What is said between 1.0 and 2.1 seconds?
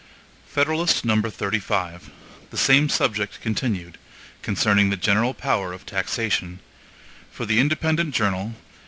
No. 35